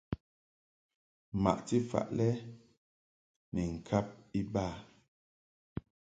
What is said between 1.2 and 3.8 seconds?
Maʼti faʼ lɛ ni